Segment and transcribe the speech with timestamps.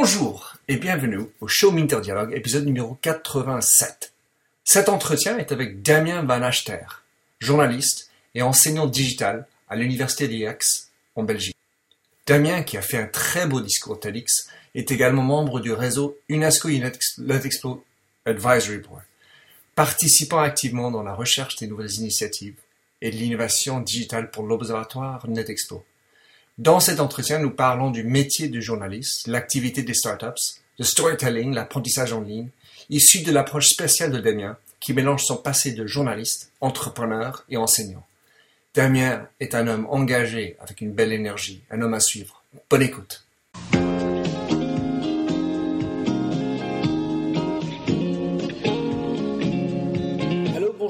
[0.00, 4.12] Bonjour et bienvenue au show Minter Dialogue, épisode numéro 87.
[4.62, 6.86] Cet entretien est avec Damien Van Achter,
[7.40, 10.56] journaliste et enseignant digital à l'Université d'Aix
[11.16, 11.56] en Belgique.
[12.28, 16.68] Damien, qui a fait un très beau discours TEDx, est également membre du réseau UNESCO
[16.68, 17.84] Let Expo
[18.24, 19.02] Advisory Board,
[19.74, 22.60] participant activement dans la recherche des nouvelles initiatives
[23.02, 25.84] et de l'innovation digitale pour l'Observatoire NetExpo.
[26.58, 32.12] Dans cet entretien, nous parlons du métier de journaliste, l'activité des startups, le storytelling, l'apprentissage
[32.12, 32.48] en ligne,
[32.90, 38.04] issu de l'approche spéciale de Damien, qui mélange son passé de journaliste, entrepreneur et enseignant.
[38.74, 42.42] Damien est un homme engagé avec une belle énergie, un homme à suivre.
[42.68, 43.27] Bonne écoute.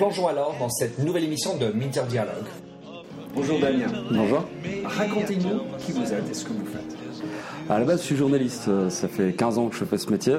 [0.00, 2.46] Plongeons alors dans cette nouvelle émission de Minter Dialogue.
[3.34, 3.88] Bonjour Damien.
[4.10, 4.46] Bonjour.
[4.82, 6.99] Racontez-nous qui vous êtes et ce que vous faites.
[7.70, 8.66] À la base, je suis journaliste.
[8.66, 10.34] Euh, ça fait 15 ans que je fais ce métier.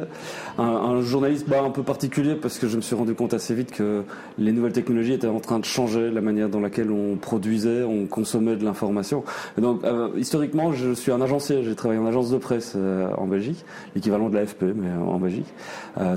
[0.58, 3.72] Un, journaliste bah, un peu particulier parce que je me suis rendu compte assez vite
[3.72, 4.04] que
[4.38, 8.06] les nouvelles technologies étaient en train de changer la manière dans laquelle on produisait, on
[8.06, 9.24] consommait de l'information.
[9.58, 11.64] Donc, euh, historiquement, je suis un agencier.
[11.64, 13.64] J'ai travaillé en agence de presse euh, en Belgique,
[13.96, 15.48] l'équivalent de l'AFP, mais en Belgique.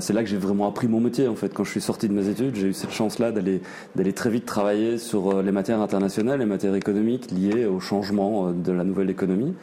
[0.01, 1.29] c'est là que j'ai vraiment appris mon métier.
[1.29, 3.61] En fait, quand je suis sorti de mes études, j'ai eu cette chance-là d'aller
[3.95, 8.71] d'aller très vite travailler sur les matières internationales, les matières économiques liées au changement de
[8.73, 9.53] la nouvelle économie.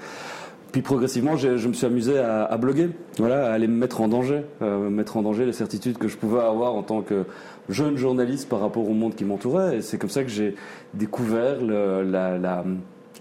[0.73, 4.41] Puis progressivement, je, me suis amusé à, bloguer, voilà, à aller me mettre en danger,
[4.63, 7.27] euh, mettre en danger les certitudes que je pouvais avoir en tant que
[7.69, 9.77] jeune journaliste par rapport au monde qui m'entourait.
[9.77, 10.55] Et c'est comme ça que j'ai
[10.95, 12.65] découvert la,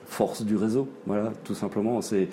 [0.06, 0.88] force du réseau.
[1.06, 2.02] Voilà, tout simplement.
[2.02, 2.28] C'est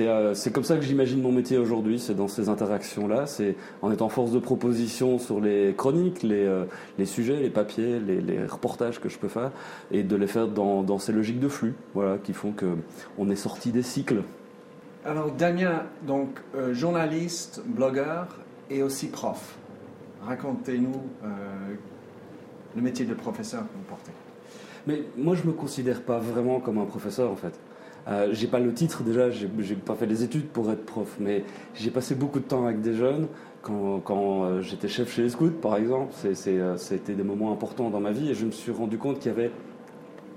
[0.00, 1.98] euh, comme ça que j'imagine mon métier aujourd'hui.
[1.98, 3.26] C'est dans ces interactions-là.
[3.26, 6.64] C'est en étant force de proposition sur les chroniques, les, euh,
[6.98, 9.50] les sujets, les papiers, les, les, reportages que je peux faire,
[9.90, 12.66] et de les faire dans, dans ces logiques de flux, voilà, qui font que
[13.18, 14.22] on est sorti des cycles
[15.08, 18.26] alors Damien, donc euh, journaliste, blogueur
[18.70, 19.56] et aussi prof.
[20.22, 21.28] Racontez-nous euh,
[22.76, 24.12] le métier de professeur que vous portez.
[24.86, 27.58] Mais moi je me considère pas vraiment comme un professeur en fait.
[28.08, 31.44] Euh, j'ai pas le titre déjà, j'ai pas fait des études pour être prof, mais
[31.74, 33.28] j'ai passé beaucoup de temps avec des jeunes.
[33.60, 38.00] Quand, quand euh, j'étais chef chez les scouts, par exemple, c'était des moments importants dans
[38.00, 39.50] ma vie et je me suis rendu compte qu'il y avait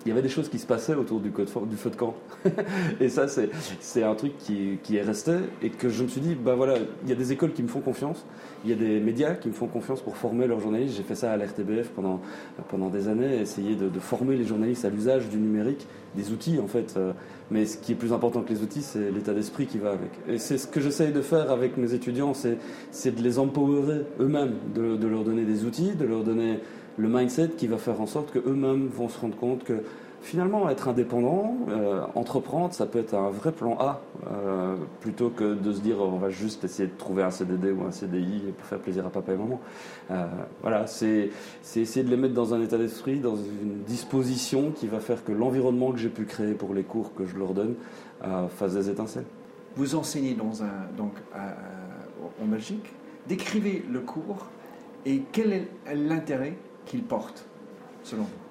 [0.06, 2.16] il y avait des choses qui se passaient autour du, du feu de camp.
[3.00, 6.36] et ça, c'est un truc qui, qui, est resté et que je me suis dit,
[6.36, 8.26] bah voilà, il y a des écoles qui me font confiance,
[8.64, 10.96] il y a des médias qui me font confiance pour former leurs journalistes.
[10.98, 12.22] J'ai fait ça à l'RTBF pendant,
[12.70, 15.86] pendant des années, essayer de, de former les journalistes à l'usage du numérique,
[16.16, 16.96] des outils en fait.
[16.98, 17.14] Euh,
[17.52, 20.12] mais ce qui est plus important que les outils, c'est l'état d'esprit qui va avec.
[20.28, 24.54] Et c'est ce que j'essaye de faire avec mes étudiants, c'est de les empowerer eux-mêmes,
[24.74, 26.60] de, de leur donner des outils, de leur donner
[26.98, 29.84] le mindset qui va faire en sorte qu'eux-mêmes vont se rendre compte que
[30.22, 35.56] finalement, être indépendant, euh, entreprendre, ça peut être un vrai plan A, euh, plutôt que
[35.56, 38.66] de se dire on va juste essayer de trouver un CDD ou un CDI pour
[38.68, 39.60] faire plaisir à papa et maman.
[40.12, 40.26] Euh,
[40.62, 41.32] voilà, c'est
[41.76, 45.32] essayer de les mettre dans un état d'esprit, dans une disposition qui va faire que
[45.32, 47.76] l'environnement que j'ai pu créer pour les cours que je leur donne
[48.56, 49.26] fasse des étincelles.
[49.76, 51.14] Vous enseignez donc,
[52.40, 52.94] en Belgique.
[53.28, 54.46] Décrivez le cours
[55.06, 56.56] et quel est l'intérêt
[56.86, 57.46] qu'il porte,
[58.04, 58.42] selon vous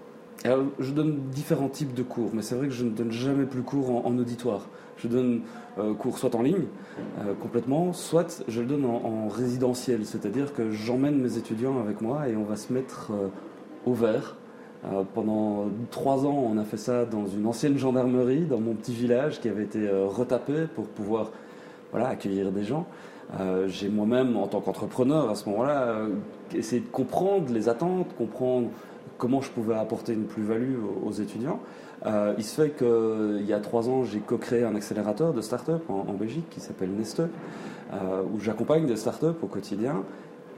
[0.79, 3.63] je donne différents types de cours, mais c'est vrai que je ne donne jamais plus
[3.63, 4.69] cours en, auditoire.
[4.97, 5.43] Je donne
[5.79, 6.67] euh, cours soit en ligne,
[7.21, 12.29] euh, complètement, soit je le donne en, résidentiel, c'est-à-dire que j'emmène mes étudiants avec moi
[12.29, 13.29] et on va se mettre euh,
[13.87, 14.37] au vert.
[15.15, 19.41] pendant trois ans, on a fait ça dans une ancienne gendarmerie, dans mon petit village
[19.41, 21.31] qui avait été retapé pour pouvoir
[21.91, 22.87] voilà, accueillir des gens.
[23.67, 25.97] J'ai moi-même, en tant qu'entrepreneur, à ce moment-là,
[26.55, 28.69] euh, essayé de comprendre les attentes, comprendre
[29.19, 31.61] comment je pouvais apporter une plus-value aux, étudiants.
[32.07, 35.83] Euh, il se fait qu'il y a trois ans, j'ai co-créé un accélérateur de start-up
[35.91, 37.23] en, Belgique qui s'appelle Neste,
[37.93, 40.05] où j'accompagne des start-up au quotidien.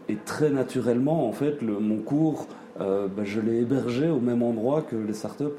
[0.08, 2.46] Et très naturellement, en fait, mon cours,
[2.78, 5.58] bah, je l'ai hébergé au même endroit que les start-up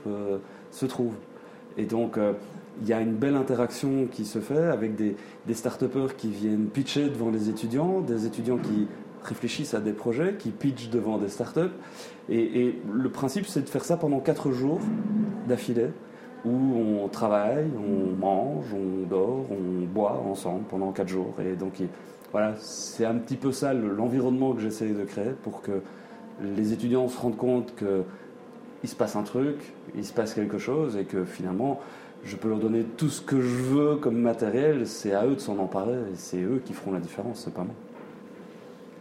[0.72, 1.18] se trouvent.
[1.78, 2.18] Et donc,
[2.82, 5.16] il y a une belle interaction qui se fait avec des,
[5.48, 5.84] des start
[6.18, 8.88] qui viennent pitcher devant les étudiants, des étudiants qui
[9.24, 11.72] réfléchissent à des projets, qui pitchent devant des startups.
[12.30, 14.80] Et, le principe, c'est de faire ça pendant quatre jours
[15.48, 15.90] d'affilée
[16.46, 16.50] où
[17.02, 21.34] on travaille, on mange, on dort, on boit ensemble pendant quatre jours.
[21.40, 21.82] Et donc
[22.34, 25.82] voilà, c'est un petit peu ça l'environnement que j'essaie de créer pour que
[26.42, 29.56] les étudiants se rendent compte qu'il se passe un truc,
[29.96, 31.80] il se passe quelque chose et que finalement
[32.26, 35.40] je peux leur donner tout ce que je veux comme matériel, c'est à eux de
[35.40, 37.76] s'en emparer et c'est eux qui feront la différence, c'est pas moi.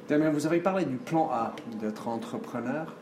[0.08, 2.94] Damien, vous avez parlé du plan A, d'être entrepreneur.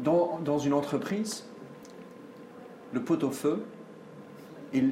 [0.00, 1.44] Dans, dans, une entreprise,
[2.92, 3.62] le pot-au-feu
[4.72, 4.82] et,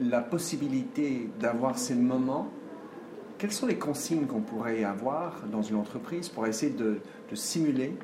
[0.00, 2.48] la possibilité d'avoir ces moments,
[3.38, 7.00] quelles sont les consignes qu'on pourrait avoir dans une entreprise pour essayer de,
[7.34, 7.96] simuler,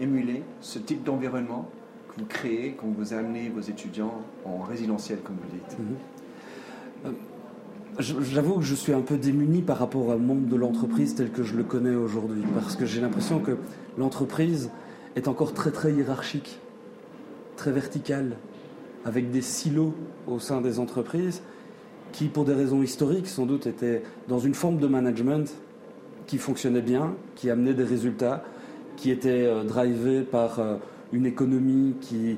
[0.00, 1.68] émuler ce type d'environnement
[2.08, 5.78] que vous créez quand vous amenez vos étudiants en résidentiel, comme vous dites?
[5.78, 5.86] Mhm.
[5.86, 6.19] euh,
[7.98, 11.42] J'avoue que je suis un peu démuni par rapport au monde de l'entreprise tel que
[11.42, 13.58] je le connais aujourd'hui, parce que j'ai l'impression que
[13.98, 14.70] l'entreprise
[15.16, 16.60] est encore très très hiérarchique,
[17.56, 18.36] très verticale,
[19.04, 19.94] avec des silos
[20.26, 21.42] au sein des entreprises
[22.12, 25.52] qui, pour des raisons historiques, sans doute étaient dans une forme de management
[26.26, 28.44] qui fonctionnait bien, qui amenait des résultats,
[28.96, 30.76] qui était euh, par euh,
[31.12, 32.36] une économie qui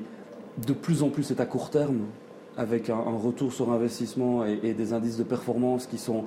[0.65, 2.01] de plus en plus est à court terme,
[2.57, 6.25] avec un, retour sur investissement et, des indices de performance qui sont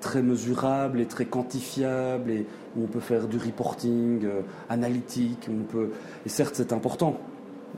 [0.00, 2.46] très mesurables et très quantifiables et
[2.76, 5.48] où on peut faire du reporting euh, analytique.
[5.50, 5.90] on peut...
[6.24, 7.16] Et certes, c'est important.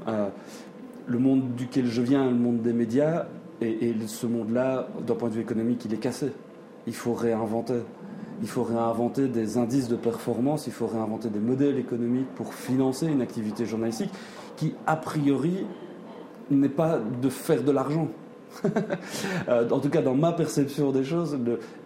[0.08, 0.28] Euh,
[1.06, 3.26] le monde duquel je viens, le monde des médias,
[3.60, 6.30] et, ce monde-là, d'un point de vue économique, il est cassé.
[6.86, 7.80] Il faut réinventer.
[8.40, 13.06] Il faut réinventer des indices de performance, il faut réinventer des modèles économiques pour financer
[13.06, 14.10] une activité journalistique
[14.56, 15.66] qui, a priori,
[16.50, 18.08] n'est pas de faire de l'argent.
[19.48, 21.38] Euh, en tout cas, dans ma perception des choses,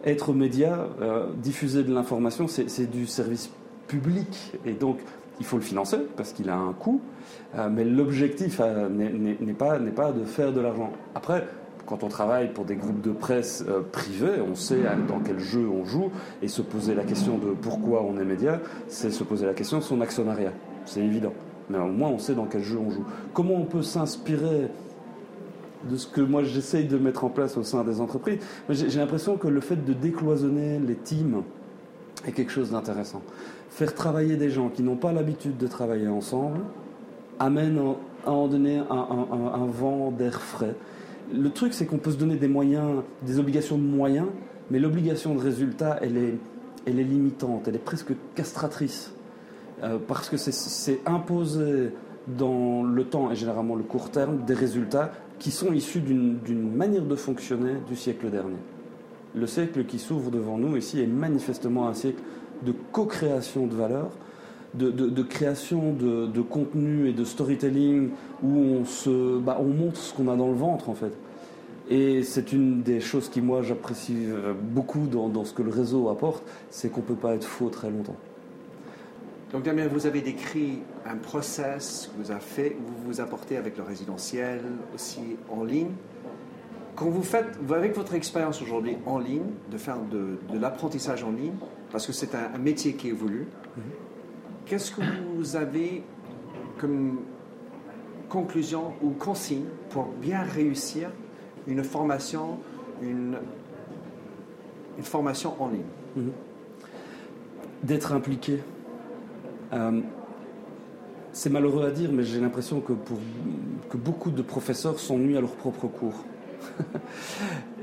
[0.05, 3.51] être média, euh, diffuser de l'information, c'est du service
[3.87, 4.53] public.
[4.65, 4.99] Et donc,
[5.39, 7.01] il faut le financer parce qu'il a un coût.
[7.57, 10.91] Euh, mais l'objectif n'est pas, pas de faire de l'argent.
[11.15, 11.47] Après,
[11.87, 15.85] quand on travaille pour des groupes de presse privés, on sait dans quel jeu on
[15.85, 16.11] joue.
[16.43, 19.79] Et se poser la question de pourquoi on est média, c'est se poser la question
[19.79, 20.53] de son actionnariat.
[20.85, 21.35] C'est évident
[21.71, 23.05] mais au moins on sait dans quel jeu on joue.
[23.35, 24.69] Comment on peut s'inspirer
[25.91, 28.39] de ce que moi j'essaye de mettre en place au sein des entreprises?
[28.69, 31.43] J'ai l'impression que le fait de décloisonner les teams
[32.27, 33.23] est quelque chose d'intéressant.
[33.71, 36.61] Faire travailler des gens qui n'ont pas l'habitude de travailler ensemble
[37.39, 37.79] amène
[38.27, 40.75] à en donner un, vent d'air frais.
[41.33, 44.29] Le truc, c'est qu'on peut se donner des moyens, des obligations de moyens,
[44.71, 46.35] mais l'obligation de résultat, elle est,
[46.87, 49.13] elle est limitante, elle est presque castratrice.
[49.83, 51.91] Euh, parce que c'est imposer
[52.29, 57.03] dans le temps et généralement le court terme des résultats qui sont issus d'une manière
[57.03, 58.59] de fonctionner du siècle dernier.
[59.35, 62.23] Le siècle qui s'ouvre devant nous ici est manifestement un siècle
[62.65, 64.11] de co-création de valeurs,
[64.75, 68.11] de, création de, contenu et de storytelling
[68.43, 71.13] où on, se, bah, on montre ce qu'on a dans le ventre en fait.
[71.91, 75.71] Et c'est une des choses qui moi j'apprécie euh, beaucoup dans, dans, ce que le
[75.71, 78.17] réseau apporte, c'est qu'on ne peut pas être faux très longtemps.
[79.53, 83.77] Donc Damien, vous avez décrit un process que vous avez fait, vous vous apportez avec
[83.77, 84.63] le résidentiel,
[84.95, 85.91] aussi en ligne.
[86.97, 91.53] Quand vous faites, avec votre expérience aujourd'hui en ligne, de faire de, l'apprentissage en ligne,
[91.91, 93.47] parce que c'est un, métier qui évolue,
[93.77, 93.83] mhm.
[94.65, 95.03] qu'est-ce que
[95.37, 96.03] vous avez
[96.79, 97.21] comme
[98.31, 101.11] conclusion ou consigne pour bien réussir
[101.67, 102.59] une formation,
[103.03, 103.37] une,
[104.97, 105.83] une formation en ligne?
[106.17, 106.33] Mhm.
[107.83, 108.61] D'être impliqué
[111.33, 112.93] c'est malheureux à dire, mais j'ai l'impression que,
[113.97, 116.25] beaucoup de professeurs s'ennuient à leur propre cours.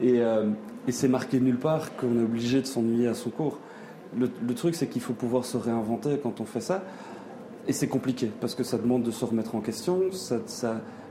[0.02, 0.50] Euh,
[0.88, 3.60] et, c'est marqué nulle part qu'on est obligé de s'ennuyer à son cours.
[4.18, 6.84] Le, truc, c'est qu'il faut pouvoir se réinventer quand on fait ça.
[7.68, 10.40] Et c'est compliqué, parce que ça demande de se remettre en question, ça,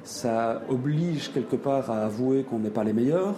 [0.04, 3.34] ça, oblige quelque part à avouer qu'on n'est pas les meilleurs,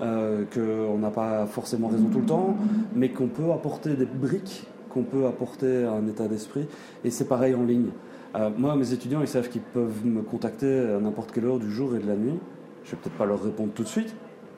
[0.00, 2.56] euh, qu'on n'a pas forcément raison tout le temps,
[2.94, 6.66] mais qu'on peut apporter des briques qu'on peut apporter à un état d'esprit.
[7.04, 7.90] Et c'est pareil en ligne.
[8.34, 11.70] Euh, moi, mes étudiants, ils savent qu'ils peuvent me contacter à n'importe quelle heure du
[11.70, 12.38] jour et de la nuit.
[12.84, 14.14] Je vais peut-être pas leur répondre tout de suite,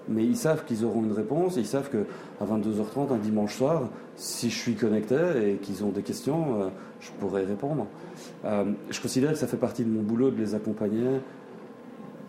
[0.09, 1.57] mais ils savent qu'ils auront une réponse.
[1.57, 6.03] Ils savent qu'à 22h30, un dimanche soir, si je suis connecté et qu'ils ont des
[6.03, 6.69] questions, euh,
[7.01, 7.87] je pourrai répondre.
[8.45, 11.21] Euh, je considère que ça fait partie de mon boulot de les accompagner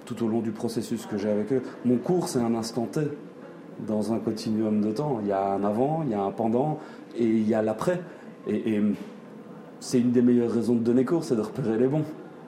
[0.06, 1.62] tout au long du processus que j'ai avec eux.
[1.84, 3.02] Mon cours, c'est un instant T
[3.80, 5.20] dans un continuum de temps.
[5.22, 6.80] Il y a un avant, il y a un pendant,
[7.18, 8.02] et il y a l'après.
[8.48, 8.82] Et,
[9.82, 12.06] c'est une des meilleures raisons de donner cours, c'est de repérer les bons.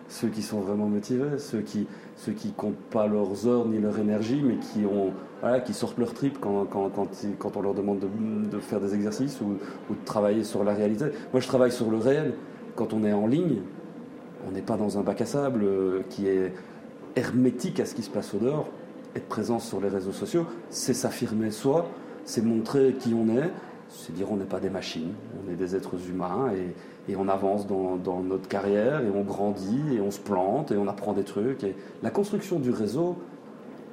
[0.07, 3.99] Ceux qui sont vraiment motivés, ceux qui ceux qui comptent pas leurs heures ni leur
[3.99, 6.89] énergie, mais qui ont voilà, qui sortent leur trip quand, quand,
[7.37, 9.57] quand, on leur demande de, faire des exercices ou,
[9.89, 11.05] ou, de travailler sur la réalité.
[11.31, 12.33] Moi, je travaille sur le réel.
[12.75, 13.57] Quand on est en ligne,
[14.47, 16.53] on n'est pas dans un bac à sable euh, qui est
[17.15, 18.67] hermétique à ce qui se passe au dehors.
[19.15, 21.87] Être présent sur les réseaux sociaux, c'est s'affirmer soi,
[22.25, 23.51] c'est montrer qui on est,
[23.89, 25.13] c'est dire on n'est pas des machines,
[25.43, 30.01] on est des êtres humains et, on avance dans, notre carrière et on grandit et
[30.01, 31.63] on se plante et on apprend des trucs.
[31.63, 33.15] Et la construction du réseau,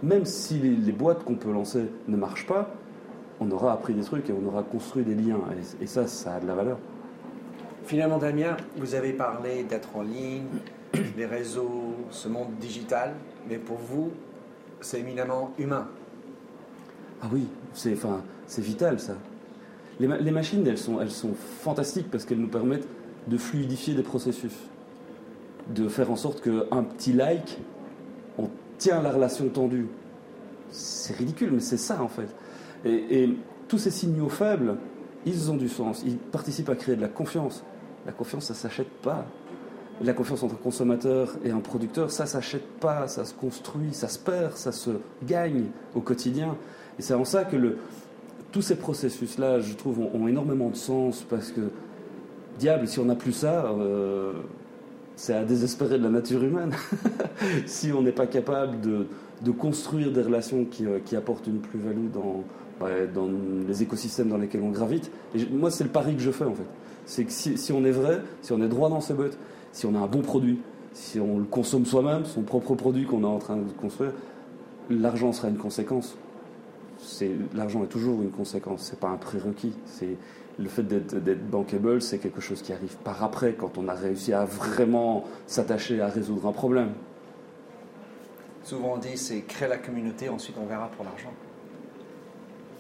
[0.02, 2.74] même si les, boîtes qu'on peut lancer ne marchent pas,
[3.40, 5.38] on aura appris des trucs et on aura construit des liens.
[5.80, 6.78] Et, et ça, ça a de la valeur.
[7.84, 10.46] Finalement, Damien, vous avez parlé d'être en ligne,
[11.16, 13.14] les réseaux, ce monde digital,
[13.48, 14.10] mais pour vous,
[14.80, 15.86] c'est éminemment humain.
[17.22, 18.22] Ah oui, c'est enfin,
[18.58, 19.14] vital ça.
[20.00, 22.88] Les, machines, elles sont, elles sont fantastiques parce qu'elles nous permettent
[23.28, 24.52] de fluidifier des processus,
[25.74, 27.58] de faire en sorte qu'un petit like,
[28.38, 28.48] on
[28.78, 29.86] tient la relation tendue.
[30.70, 32.28] C'est ridicule, mais c'est ça en fait.
[32.84, 34.76] Et, et tous ces signaux faibles,
[35.26, 37.64] ils ont du sens, ils participent à créer de la confiance.
[38.04, 39.24] La confiance, ça s'achète pas.
[40.02, 44.08] La confiance entre un consommateur et un producteur, ça s'achète pas, ça se construit, ça
[44.08, 44.90] se perd, ça se
[45.24, 46.56] gagne au quotidien.
[46.98, 47.78] Et c'est en ça que le,
[48.54, 51.61] tous ces processus-là, je trouve, ont, énormément de sens parce que,
[52.61, 54.32] diable, si on n'a plus ça, euh,
[55.16, 56.73] c'est à désespérer de la nature humaine.
[57.66, 62.44] si on n'est pas capable de, construire des relations qui, euh, apportent une plus-value dans,
[63.12, 63.28] dans
[63.66, 65.11] les écosystèmes dans lesquels on gravite.
[65.50, 66.62] Moi, c'est le pari que je fais en fait.
[67.06, 69.37] C'est que si, si, on est vrai, si on est droit dans ses bottes,
[69.73, 70.61] si on a un bon produit,
[70.92, 74.12] si on le consomme soi-même, son propre produit qu'on est en train de construire,
[74.88, 76.16] l'argent sera une conséquence.
[77.54, 79.75] L'argent est toujours une conséquence, c'est pas un prérequis.
[79.87, 80.16] C'est
[80.58, 84.32] le fait d'être bankable, c'est quelque chose qui arrive par après, quand on a réussi
[84.32, 86.92] à vraiment s'attacher à résoudre un problème.
[88.62, 91.32] Souvent on dit c'est créer la communauté, ensuite on verra pour l'argent.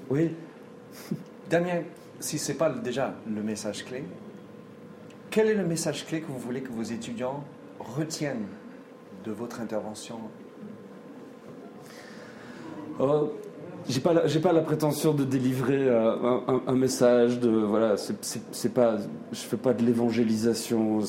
[0.08, 0.30] Oui.
[1.50, 1.82] Damien,
[2.20, 4.04] si ce n'est pas déjà le message clé,
[5.30, 7.44] quel est le message clé que vous voulez que vos étudiants
[7.80, 8.46] retiennent
[9.24, 10.20] de votre intervention?
[13.00, 13.32] Oh,
[13.88, 18.96] j'ai pas, j'ai pas la prétention de délivrer euh, un, message de voilà, c'est, pas,
[19.32, 21.00] je fais pas de l'évangélisation.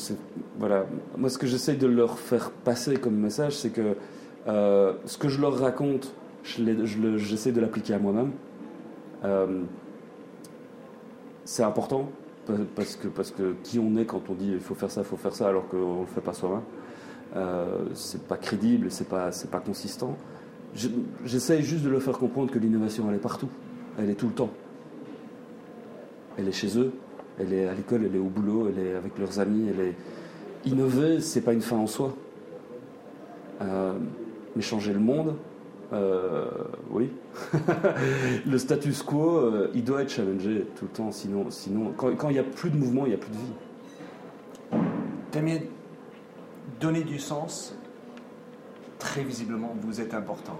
[0.60, 0.86] voilà,
[1.18, 3.96] moi ce que j'essaie de leur faire passer comme message, c'est que
[4.48, 6.14] euh, ce que je leur raconte,
[6.44, 8.32] je j'essaie de l'appliquer à moi-même.
[9.24, 9.64] Euh,
[11.46, 12.10] c'est important
[12.76, 15.08] parce que, parce que qui on est quand on dit il faut faire ça, il
[15.08, 16.62] faut faire ça, alors qu'on le fait pas soi-même,
[17.94, 20.18] c'est pas crédible c'est pas, c'est pas consistant.
[21.26, 23.50] J'essaye juste de leur faire comprendre que l'innovation, elle est partout,
[23.98, 24.52] elle est tout le temps.
[26.38, 26.92] Elle est chez eux,
[27.40, 29.96] elle est à l'école, elle est au boulot, elle est avec leurs amis, elle est
[30.66, 32.14] innover, c'est pas une fin en soi.
[33.62, 33.94] Euh,
[34.56, 35.36] mais changer le monde,
[35.94, 36.46] euh,
[36.90, 37.10] oui.
[38.46, 42.34] le status quo, euh, il doit être challengé tout le temps, sinon, sinon quand il
[42.34, 44.82] n'y a plus de mouvement, il n'y a plus de vie.
[45.32, 45.60] Damien,
[46.80, 47.75] donner du sens,
[49.00, 50.58] très visiblement, vous êtes important.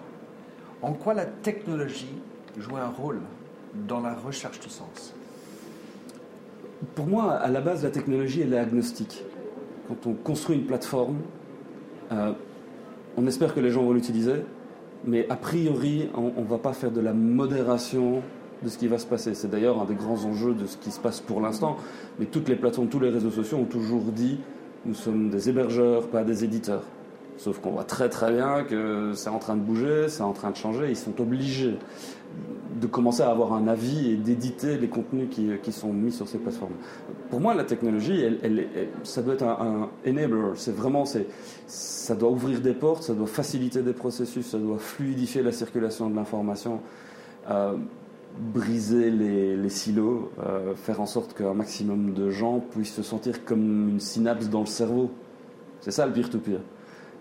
[0.82, 2.16] En quoi la technologie
[2.58, 3.20] joue un rôle
[3.88, 5.14] dans la recherche du sens?
[6.94, 9.24] Pour moi, à la base, la technologie, elle est agnostique.
[9.88, 11.18] Quand on construit une plateforme,
[12.12, 12.34] euh,
[13.18, 14.44] on espère que les gens vont l'utiliser,
[15.06, 18.22] mais a priori, on ne va pas faire de la modération
[18.64, 19.34] de ce qui va se passer.
[19.36, 21.78] C'est d'ailleurs un des grands enjeux de ce qui se passe pour l'instant.
[22.20, 24.40] Mais toutes les plateformes, tous les réseaux sociaux ont toujours dit
[24.86, 26.84] nous sommes des hébergeurs, pas des éditeurs.
[27.38, 30.52] Sauf qu'on voit très très bien que c'est en train de bouger, c'est en train
[30.52, 30.90] de changer.
[30.90, 31.78] Ils sont obligés
[32.80, 36.28] de commencer à avoir un avis et d'éditer les contenus qui, qui, sont mis sur
[36.28, 36.74] ces plateformes.
[37.30, 38.68] Pour moi, la technologie, elle,
[39.04, 40.52] ça doit être un, enabler.
[40.56, 41.28] C'est vraiment, c'est,
[41.68, 46.10] ça doit ouvrir des portes, ça doit faciliter des processus, ça doit fluidifier la circulation
[46.10, 46.82] de l'information,
[47.50, 47.78] euh,
[48.38, 53.90] briser les, silos, euh, faire en sorte qu'un maximum de gens puissent se sentir comme
[53.90, 55.12] une synapse dans le cerveau.
[55.80, 56.60] C'est ça le peer-to-peer.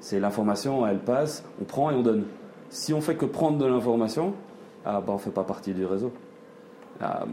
[0.05, 2.25] C'est l'information, elle passe, on prend et on donne.
[2.69, 4.35] Si on fait que prendre de l'information,
[4.85, 6.13] ah, bah, on ne fait pas partie du réseau.
[7.01, 7.25] Ah,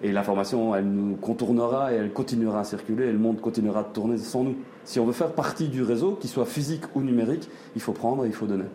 [0.00, 3.88] et l'information, elle nous contournera et elle continuera à circuler et le monde continuera de
[3.88, 4.54] tourner sans nous.
[4.84, 8.24] Si on veut faire partie du réseau, qu'il soit physique ou numérique, il faut prendre
[8.24, 8.66] et il faut donner.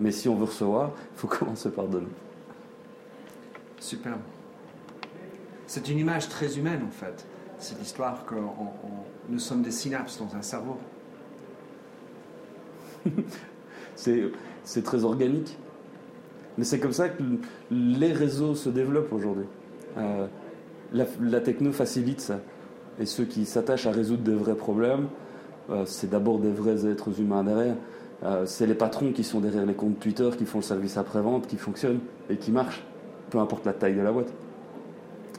[0.00, 2.08] Mais si on veut recevoir, il faut commencer par donner.
[3.78, 4.18] Super.
[5.68, 7.24] C'est une image très humaine en fait.
[7.58, 8.34] C'est l'histoire que
[9.28, 10.78] nous sommes des synapses dans un cerveau.
[13.96, 15.58] C'est très organique.
[16.56, 17.22] Mais c'est comme ça que
[17.70, 19.46] les réseaux se développent aujourd'hui.
[19.96, 20.26] Euh,
[20.92, 22.40] la, techno facilite ça.
[22.98, 25.06] Et ceux qui s'attachent à résoudre des vrais problèmes,
[25.70, 27.76] euh, c'est d'abord des vrais êtres humains derrière.
[28.24, 31.46] Euh, c'est les patrons qui sont derrière les comptes Twitter, qui font le service après-vente,
[31.46, 32.84] qui fonctionne et qui marche,
[33.30, 34.32] peu importe la taille de la boîte.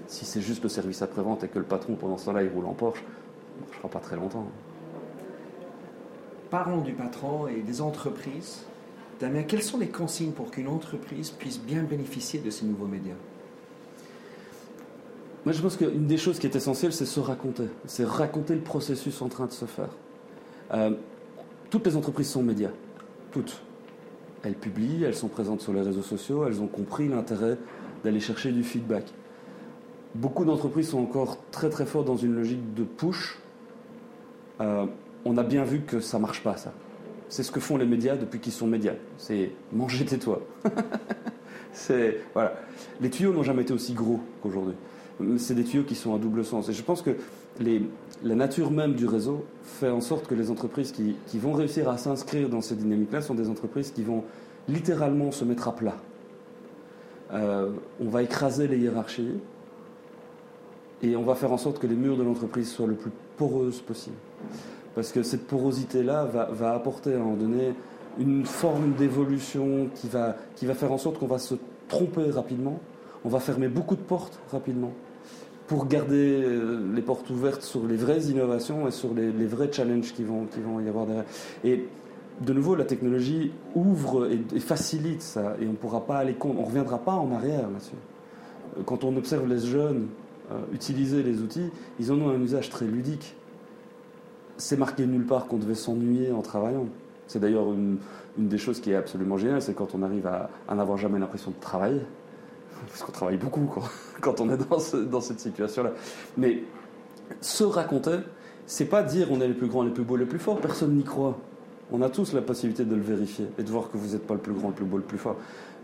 [0.07, 2.65] Si c'est juste le service après-vente et que le patron, pendant ce temps-là, il roule
[2.65, 3.03] en Porsche,
[3.57, 4.47] ne marchera pas très longtemps.
[6.49, 8.63] Parlons du patron et des entreprises
[9.19, 13.15] Damien, quelles sont les consignes pour qu'une entreprise puisse bien bénéficier de ces nouveaux médias?
[15.45, 17.65] Moi, je pense qu'une des choses qui est essentielle, c'est se raconter.
[17.85, 19.89] C'est raconter le processus en train de se faire.
[20.73, 20.91] Euh,
[21.69, 22.71] toutes les entreprises sont médias.
[23.31, 23.61] Toutes.
[24.43, 27.57] Elles publient, elles sont présentes sur les réseaux sociaux, elles ont compris l'intérêt
[28.05, 29.13] d'aller chercher du feedback.
[30.15, 33.37] Beaucoup d'entreprises sont encore très très fortes dans une logique de push.
[34.61, 34.85] Euh,
[35.25, 36.73] on a bien vu que ça marche pas, ça.
[37.27, 38.95] C'est ce que font les médias depuis qu'ils sont médias.
[39.17, 40.41] C'est manger tais-toi.
[41.73, 42.55] c'est voilà.
[43.01, 44.75] Les tuyaux n'ont jamais été aussi gros qu'aujourd'hui.
[45.37, 46.69] C'est des tuyaux qui sont à double sens.
[46.69, 47.11] Et je pense que
[48.23, 51.89] la nature même du réseau fait en sorte que les entreprises qui, qui vont réussir
[51.89, 54.23] à s'inscrire dans ces dynamiques-là sont des entreprises qui vont
[54.67, 55.97] littéralement se mettre à plat.
[57.31, 59.33] Euh, on va écraser les hiérarchies
[61.03, 63.81] et on va faire en sorte que les murs de l'entreprise soient le plus poreuses
[63.81, 64.15] possible.
[64.99, 67.73] Parce que cette porosité-là va, apporter à un moment donné
[68.19, 70.35] une forme d'évolution qui va,
[70.73, 71.55] faire en sorte qu'on va se
[71.87, 72.81] tromper rapidement,
[73.23, 74.91] on va fermer beaucoup de portes rapidement
[75.67, 80.11] pour garder euh, les portes ouvertes sur les vraies innovations et sur les, vrais challenges
[80.11, 80.49] qui vont,
[80.85, 81.23] y avoir derrière.
[81.63, 81.85] Et
[82.41, 86.65] de nouveau, la technologie ouvre et, facilite ça, et on ne pourra pas aller on
[86.65, 87.95] reviendra pas en arrière là-dessus.
[88.77, 90.07] Euh, quand on observe les jeunes
[90.51, 91.69] euh, utiliser les outils,
[92.01, 93.37] ils en ont un usage très ludique
[94.59, 96.85] c'est marqué nulle part qu'on devait s'ennuyer en travaillant.
[97.27, 97.97] C'est d'ailleurs une,
[98.37, 101.59] des choses qui est absolument géniale, c'est quand on arrive à, n'avoir jamais l'impression de
[101.59, 102.01] travailler.
[102.87, 103.69] Parce qu'on travaille beaucoup
[104.21, 105.91] quand, on est dans, cette situation-là.
[106.37, 106.63] Mais
[107.41, 108.17] se raconter,
[108.65, 110.59] c'est pas dire on est les plus grands, les plus beaux, les plus forts.
[110.59, 111.37] Personne n'y croit.
[111.91, 114.35] On a tous la possibilité de le vérifier et de voir que vous n'êtes pas
[114.35, 115.37] le plus grand, le plus beau, le plus fort.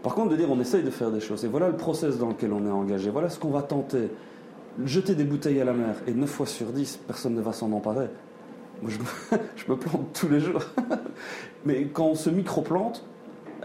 [0.04, 1.46] Par contre, de dire on essaye de faire des choses.
[1.46, 3.10] Et voilà le process dans lequel on est engagé.
[3.10, 4.10] Voilà ce qu'on va tenter.
[4.84, 7.72] Jeter des bouteilles à la mer et 9 fois sur 10, personne ne va s'en
[7.72, 8.10] emparer.
[8.82, 8.92] Moi,
[9.56, 10.64] je me, plante tous les jours.
[11.66, 13.04] Mais quand on se micro-plante,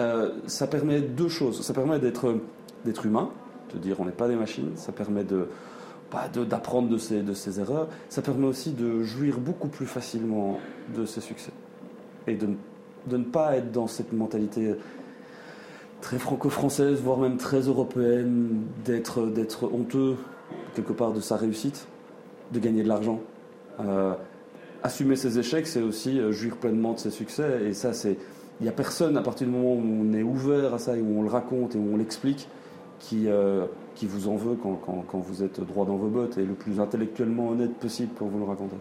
[0.00, 1.62] euh, ça permet deux choses.
[1.62, 2.40] Ça permet d'être,
[2.84, 3.30] d'être humain,
[3.74, 4.72] de dire on n'est pas des machines.
[4.76, 5.48] Ça permet de,
[6.12, 7.88] bah, d'apprendre de ses, erreurs.
[8.08, 10.58] Ça permet aussi de jouir beaucoup plus facilement
[10.96, 11.52] de ses succès.
[12.26, 12.48] Et de,
[13.10, 14.74] ne pas être dans cette mentalité
[16.00, 20.16] très franco-française, voire même très européenne, d'être, d'être honteux
[20.74, 21.86] quelque part de sa réussite,
[22.52, 23.20] de gagner de l'argent.
[23.80, 24.14] Euh,
[24.82, 27.62] assumer ses échecs, c'est aussi euh, jouir pleinement de ses succès.
[27.66, 28.16] Et ça, c'est.
[28.60, 31.00] Il n'y a personne, à partir du moment où on est ouvert à ça et
[31.00, 32.46] où on le raconte et où on l'explique,
[32.98, 33.64] qui, euh,
[33.94, 36.78] qui vous en veut quand, quand, vous êtes droit dans vos bottes et le plus
[36.78, 38.76] intellectuellement honnête possible pour vous le raconter.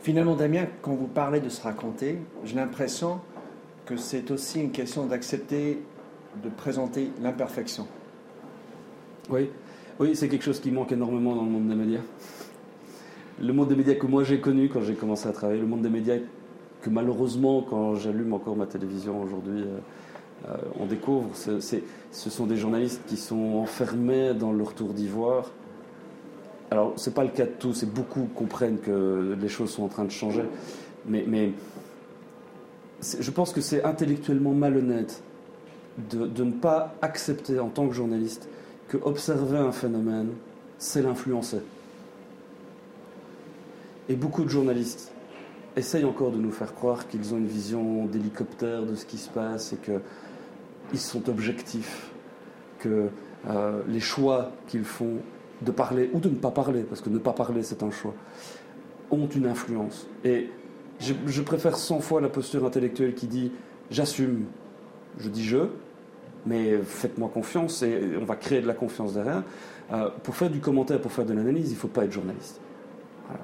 [0.00, 3.20] Finalement, Damien, quand vous parlez de se raconter, j'ai l'impression
[3.84, 5.82] que c'est aussi une question d'accepter
[6.42, 7.86] de présenter l'imperfection.
[9.28, 9.50] Oui,
[10.00, 12.00] oui c'est quelque chose qui manque énormément dans le monde des médias
[13.42, 15.82] le monde des médias que moi j'ai connu quand j'ai commencé à travailler, le monde
[15.82, 16.16] des médias
[16.80, 22.56] que malheureusement, quand j'allume encore ma télévision aujourd'hui, euh, euh, on découvre, ce sont des
[22.56, 25.50] journalistes qui sont enfermés dans leur tour d'ivoire.
[26.72, 29.84] Alors, ce n'est pas le cas de tous, et beaucoup comprennent que les choses sont
[29.84, 30.42] en train de changer,
[31.06, 31.52] mais, mais
[33.20, 35.22] je pense que c'est intellectuellement malhonnête
[36.10, 38.48] de, de, ne pas accepter en tant que journaliste
[38.88, 40.30] que observer un phénomène,
[40.78, 41.60] c'est l'influencer.
[44.08, 45.12] Et beaucoup de journalistes
[45.76, 49.30] essayent encore de nous faire croire qu'ils ont une vision d'hélicoptère de ce qui se
[49.30, 52.10] passe et qu'ils sont objectifs,
[52.78, 53.08] que
[53.48, 55.18] euh, les choix qu'ils font
[55.62, 58.14] de parler ou de ne pas parler, parce que ne pas parler c'est un choix,
[59.10, 60.06] ont une influence.
[60.24, 60.50] Et
[61.00, 63.52] je, préfère 100 fois la posture intellectuelle qui dit
[63.90, 64.44] j'assume,
[65.18, 65.58] je dis je,
[66.46, 69.42] mais faites-moi confiance et on va créer de la confiance derrière.
[69.92, 72.60] Euh, pour faire du commentaire, pour faire de l'analyse, il ne faut pas être journaliste.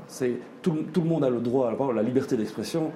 [0.07, 2.91] C'est, tout, le monde a le droit à la, liberté d'expression.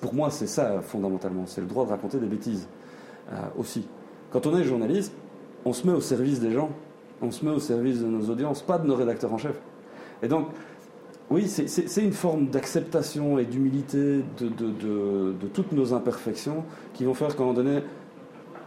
[0.00, 1.44] Pour moi, c'est ça fondamentalement.
[1.46, 2.68] C'est le droit de raconter des bêtises
[3.32, 3.86] euh, aussi.
[4.30, 5.12] Quand on est journaliste,
[5.64, 6.70] on se met au service des gens,
[7.20, 9.60] on se met au service de nos audiences, pas de nos rédacteurs en chef.
[10.22, 10.48] Et donc,
[11.30, 17.34] oui, c'est une forme d'acceptation et d'humilité de, de, toutes nos imperfections qui vont faire
[17.34, 17.82] qu'à un moment donné,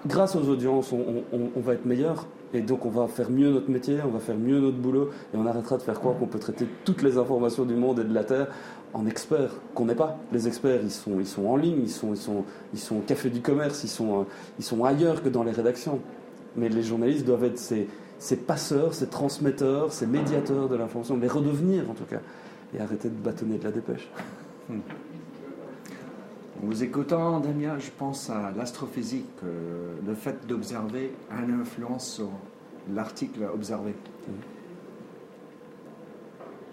[0.08, 3.98] grâce aux audiences, on va être meilleur, et donc on va faire mieux notre métier,
[4.06, 6.68] on va faire mieux notre boulot, et on arrêtera de faire croire qu'on peut traiter
[6.84, 8.48] toutes les informations du monde et de la Terre
[8.94, 10.18] en experts, qu'on n'est pas.
[10.32, 13.02] Les experts, ils sont, ils sont en ligne, ils sont, ils, sont, ils sont au
[13.02, 14.24] café du commerce, ils sont, euh,
[14.58, 16.00] ils sont ailleurs que dans les rédactions.
[16.56, 21.28] Mais les journalistes doivent être ces, ces passeurs, ces transmetteurs, ces médiateurs de l'information, les
[21.28, 22.22] redevenir en tout cas,
[22.74, 24.10] et arrêter de bâtonner de la dépêche.
[26.62, 29.26] En vous écoutant, Damien, je pense à l'astrophysique.
[29.44, 32.30] le fait d'observer a une influence sur
[32.94, 33.94] l'article observé.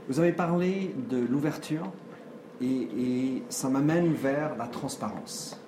[0.08, 1.90] Vous avez parlé de l'ouverture
[2.60, 5.58] et, ça m'amène vers la transparence.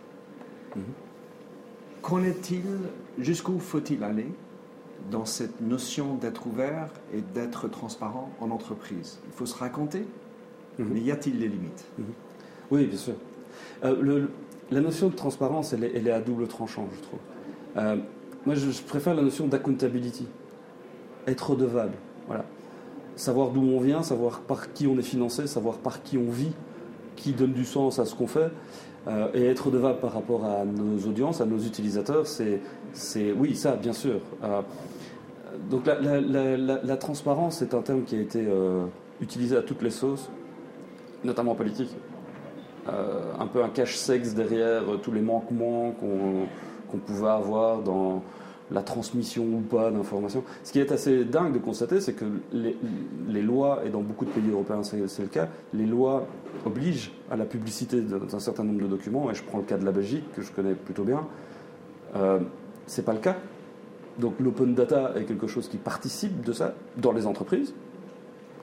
[2.02, 2.62] qu'en est-il,
[3.18, 4.26] jusqu'où faut-il aller
[5.10, 9.18] dans cette notion d'être ouvert et d'être transparent en entreprise?
[9.26, 10.06] Il faut se raconter,
[10.78, 10.88] Mhm.
[10.92, 11.84] mais y a-t-il des limites?
[12.70, 13.14] Oui, bien sûr.
[13.84, 14.26] Euh,
[14.70, 17.18] la notion de transparence, elle est, à double tranchant, je trouve.
[17.76, 17.96] Euh,
[18.46, 20.26] moi, je, préfère la notion d'accountability.
[21.26, 21.94] Être redevable.
[22.26, 22.44] Voilà.
[23.16, 26.52] Savoir d'où on vient, savoir par qui on est financé, savoir par qui on vit,
[27.16, 28.50] qui donne du sens à ce qu'on fait.
[29.06, 32.60] Euh, et être redevable par rapport à nos audiences, à nos utilisateurs, c'est,
[32.94, 34.20] c'est oui, ça, bien sûr.
[35.70, 38.46] Donc la, transparence est un terme qui a été
[39.20, 40.30] utilisé à toutes les sauces,
[41.22, 41.94] notamment en politique.
[42.88, 48.22] Euh, un peu un cache-sexe derrière euh, tous les manquements qu'on pouvait avoir dans
[48.70, 50.44] la transmission ou pas d'informations.
[50.64, 54.30] Ce qui est assez dingue de constater, c'est que les, lois, et dans beaucoup de
[54.30, 56.26] pays européens c'est le cas, les lois
[56.64, 59.84] obligent à la publicité d'un certain nombre de documents, et je prends le cas de
[59.84, 61.26] la Belgique, que je connais plutôt bien,
[62.16, 62.40] euh,
[62.86, 63.36] c'est pas le cas.
[64.18, 67.74] Donc l'open data est quelque chose qui participe de ça dans les entreprises,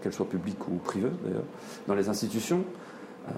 [0.01, 1.43] qu'elles soient publiques ou privées d'ailleurs,
[1.87, 2.63] dans les institutions.
[3.27, 3.31] Euh,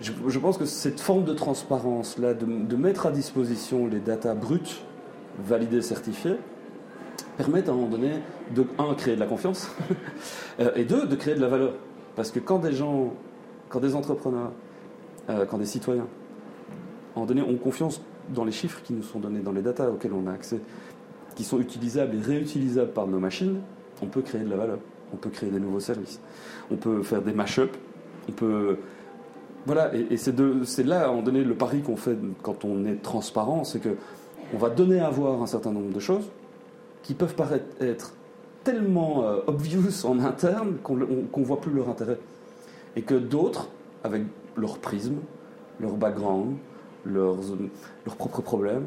[0.00, 4.82] je, pense que cette forme de transparence-là, de, de mettre à disposition les datas brutes,
[5.38, 6.36] validées, certifiées,
[7.36, 8.10] permet à un moment donné
[8.54, 9.70] de, un, créer de la confiance,
[10.60, 11.74] euh, et deux, de créer de la valeur.
[12.16, 13.14] Parce que quand des gens,
[13.68, 14.52] quand des entrepreneurs,
[15.30, 18.02] euh, quand des citoyens, à un moment donné, ont confiance
[18.34, 20.60] dans les chiffres qui nous sont donnés, dans les datas auxquelles on a accès,
[21.36, 23.60] qui sont utilisables et réutilisables par nos machines,
[24.02, 24.78] on peut créer de la valeur.
[25.12, 26.20] On peut créer des nouveaux services.
[26.70, 27.70] On peut faire des mash-up.
[28.28, 28.78] On peut.
[29.68, 33.64] Voilà, et, c'est là, à un donné, le pari qu'on fait quand on est transparent,
[33.64, 33.96] c'est que
[34.54, 36.24] on va donner à voir un certain nombre de choses
[37.02, 38.14] qui peuvent paraître être
[38.64, 42.18] tellement euh, obvious en interne qu'on ne voit plus leur intérêt.
[42.96, 43.68] Et que d'autres,
[44.04, 44.22] avec
[44.56, 45.16] leur prisme,
[45.80, 46.56] leur background,
[47.04, 47.36] leurs,
[48.06, 48.86] leurs propres problèmes,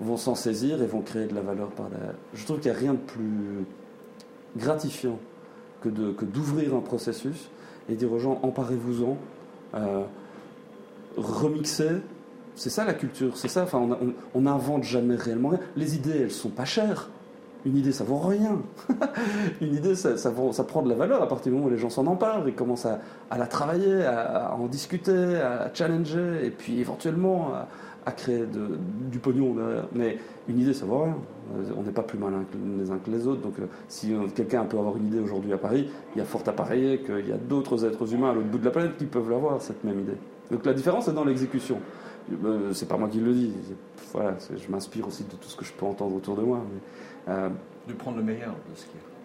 [0.00, 2.16] vont s'en saisir et vont créer de la valeur par derrière.
[2.34, 3.64] Je trouve qu'il n'y a rien de plus
[4.56, 5.20] gratifiant
[5.82, 5.88] que
[6.24, 7.48] d'ouvrir un processus
[7.88, 9.18] et dire aux gens emparez-vous-en,
[9.76, 10.02] euh,
[11.16, 12.02] remixez.
[12.54, 13.64] C'est ça la culture, c'est ça.
[13.64, 13.86] Enfin,
[14.34, 15.60] on n'invente jamais réellement rien.
[15.76, 17.10] Les idées, elles sont pas chères.
[17.66, 18.62] Une idée, ça vaut rien.
[19.60, 21.90] Une idée, ça, ça, prend de la valeur à partir du moment où les gens
[21.90, 23.00] s'en emparent et commencent à,
[23.36, 27.68] la travailler, à, à en discuter, à challenger, et puis éventuellement à,
[28.06, 28.44] à créer
[29.10, 29.88] du pognon derrière.
[29.92, 31.16] Mais une idée, ça vaut rien.
[31.56, 33.42] Euh, On n'est pas plus malins que les uns que les autres.
[33.42, 36.24] Donc, euh, si euh, quelqu'un peut avoir une idée aujourd'hui à Paris, il y a
[36.24, 38.96] fort à parier qu'il y a d'autres êtres humains à l'autre bout de la planète
[38.96, 40.16] qui peuvent l'avoir, cette même idée.
[40.52, 41.80] Donc, la différence est dans l'exécution.
[42.72, 43.52] C'est pas moi qui le dis.
[44.12, 46.60] Voilà, je m'inspire aussi de tout ce que je peux entendre autour de moi.
[47.26, 49.15] De prendre le meilleur de ce qui est.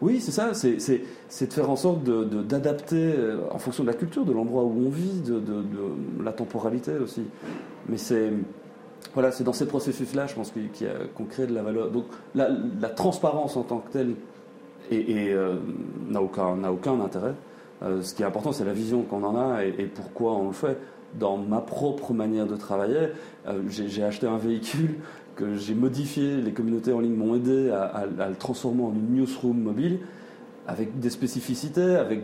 [0.00, 4.24] oui, c'est ça, c'est- de faire en sorte d'adapter euh, en fonction de la culture,
[4.24, 5.42] de l'endroit où on vit, de,
[6.22, 7.22] la temporalité aussi.
[7.88, 8.32] Mais c'est
[9.14, 11.90] voilà, dans ces processus-là, je pense qu'on crée de la valeur.
[11.90, 12.48] Donc la,
[12.88, 14.14] transparence en tant que telle
[14.92, 15.56] euh,
[16.08, 17.34] n'a aucun, intérêt.
[17.82, 20.52] Euh, ce qui est important, c'est la vision qu'on en a et, pourquoi on le
[20.52, 20.78] fait.
[21.18, 23.08] Dans ma propre manière de travailler,
[23.68, 24.94] j'ai acheté un véhicule
[25.36, 29.60] que j'ai modifié, les communautés en ligne m'ont aidé à, le transformer en une newsroom
[29.60, 30.00] mobile
[30.66, 32.22] avec des spécificités, avec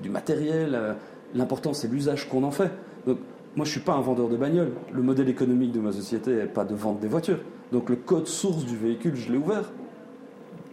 [0.00, 0.74] du matériel.
[0.74, 0.92] euh,
[1.34, 2.70] L'important, c'est l'usage qu'on en fait.
[3.06, 3.18] Donc,
[3.56, 4.72] moi, je suis pas un vendeur de bagnole.
[4.92, 7.38] Le modèle économique de ma société n'est pas de vendre des voitures.
[7.72, 9.70] Donc, le code source du véhicule, je l'ai ouvert.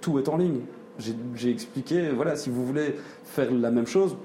[0.02, 0.62] Tout est en ligne.
[1.36, 4.16] J'ai expliqué, voilà, si vous voulez faire la même chose,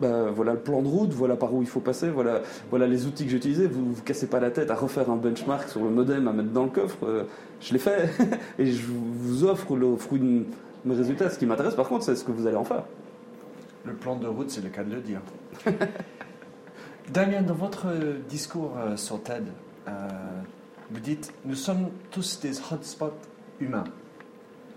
[0.00, 3.06] bah, voilà le plan de route, voilà par où il faut passer, voilà, voilà les
[3.06, 3.66] outils que j'ai utilisés.
[3.66, 6.32] Vous ne vous cassez pas la tête à refaire un benchmark sur le modem à
[6.32, 6.98] mettre dans le coffre.
[7.04, 7.24] Euh,
[7.60, 8.10] je l'ai fait
[8.58, 10.44] et je vous offre le fruit de
[10.84, 11.30] mes résultats.
[11.30, 12.84] Ce qui m'intéresse par contre, c'est ce que vous allez en faire.
[13.84, 15.20] Le plan de route, c'est le cas de le dire.
[17.12, 17.86] Damien, dans votre
[18.28, 19.44] discours euh, sur TED,
[19.88, 20.08] euh,
[20.90, 23.14] vous dites Nous sommes tous des hotspots
[23.60, 23.84] humains.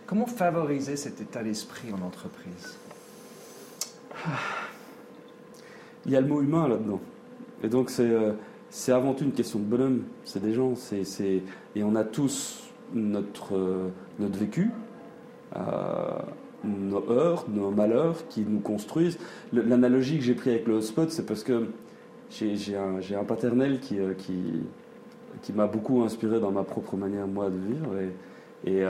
[0.05, 2.77] Comment favoriser cet état d'esprit en entreprise?
[6.09, 6.99] Il y a le mot humain là-dedans.
[7.63, 8.31] Et donc c'est euh,
[8.71, 10.01] c'est avant tout une question de bonhomme.
[10.23, 10.73] C'est des gens.
[10.75, 11.43] c'est c'est-
[11.75, 12.63] Et on a tous
[12.95, 14.71] notre, euh, notre vécu,
[15.55, 15.59] euh,
[16.63, 19.19] nos heures, nos malheurs qui nous construisent.
[19.53, 21.67] L'analogie que j'ai pris avec le hotspot, c'est parce que
[22.31, 24.63] j'ai un, un paternel qui, qui,
[25.43, 27.89] qui m'a beaucoup inspiré dans ma propre manière, moi, de vivre.
[28.65, 28.83] Et, et,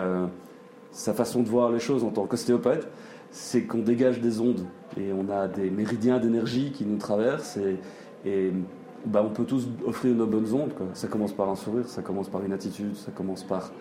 [0.91, 2.87] sa façon de voir les choses en tant qu'ostéopathe,
[3.31, 4.65] c'est qu'on dégage des ondes
[4.97, 7.77] et on a des méridiens d'énergie qui nous traversent et,
[8.27, 8.51] et
[9.05, 10.73] bah, on peut tous offrir nos bonnes ondes.
[10.73, 10.87] quoi.
[10.93, 13.71] Ça commence par un sourire, ça commence par une attitude, ça commence par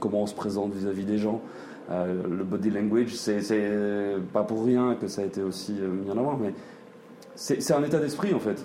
[0.00, 1.40] comment on se présente vis-à-vis des gens.
[1.90, 5.88] Euh, le body language, c'est c'est pas pour rien que ça a été aussi euh,
[5.88, 6.54] mis en avant, mais
[7.34, 8.64] c'est un état d'esprit en fait.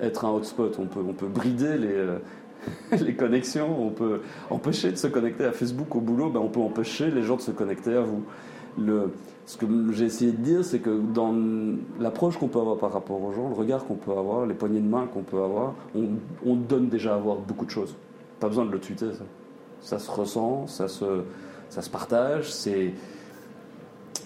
[0.00, 2.18] Être un hotspot, on peut, on peut brider les, euh,
[3.00, 6.60] les connexions, on peut empêcher de se connecter à Facebook au boulot, ben on peut
[6.60, 8.22] empêcher les gens de se connecter à vous.
[8.78, 9.10] Le,
[9.46, 11.32] ce que j'ai essayé de dire, c'est que dans
[12.00, 14.80] l'approche qu'on peut avoir par rapport aux gens, le regard qu'on peut avoir, les poignées
[14.80, 17.94] de main qu'on peut avoir, on, donne déjà à voir beaucoup de choses.
[18.40, 19.24] Pas besoin de le tweeter, ça.
[19.80, 21.22] Ça se ressent, ça se,
[21.68, 22.92] ça se partage, c'est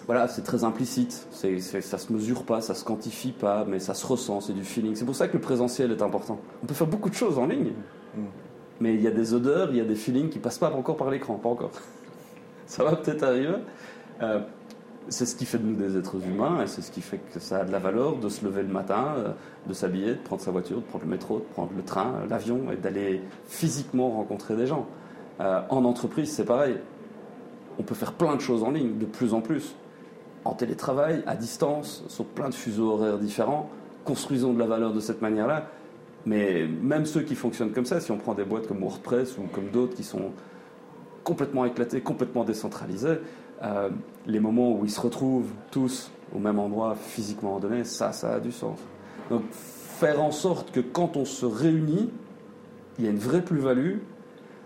[0.06, 1.28] voilà, c'est très implicite.
[1.30, 4.64] C'est, ça se mesure pas, ça se quantifie pas, mais ça se ressent, c'est du
[4.64, 4.94] feeling.
[4.94, 6.40] C'est pour ça que le présentiel est important.
[6.62, 7.72] On peut faire beaucoup de choses en ligne,
[8.16, 8.20] mm.
[8.80, 10.96] mais il y a des odeurs, il y a des feelings qui passent pas encore
[10.96, 11.72] par l'écran, pas encore.
[12.66, 13.54] ça va peut-être arriver.
[14.22, 14.40] Euh,
[15.08, 17.40] c'est ce qui fait de nous des êtres humains et c'est ce qui fait que
[17.40, 19.32] ça a de la valeur de se lever le matin, euh,
[19.66, 22.70] de s'habiller, de prendre sa voiture, de prendre le métro, de prendre le train, l'avion
[22.70, 24.86] et d'aller physiquement rencontrer des gens.
[25.40, 26.76] Euh, en entreprise, c'est pareil.
[27.78, 29.74] On peut faire plein de choses en ligne, de plus en plus.
[30.44, 33.70] En télétravail, à distance, sur plein de fuseaux horaires différents.
[34.04, 35.66] Construisons de la valeur de cette manière-là.
[36.26, 39.42] Mais même ceux qui fonctionnent comme ça, si on prend des boîtes comme WordPress ou
[39.52, 40.32] comme d'autres qui sont
[41.24, 43.18] complètement éclatées, complètement décentralisées,
[43.62, 43.90] euh,
[44.26, 48.40] les moments où ils se retrouvent tous au même endroit physiquement donné, ça, ça a
[48.40, 48.78] du sens.
[49.30, 52.10] Donc faire en sorte que quand on se réunit,
[52.98, 53.98] il y a une vraie plus-value,